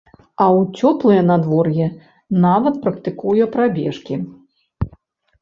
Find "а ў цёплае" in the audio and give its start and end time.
0.43-1.17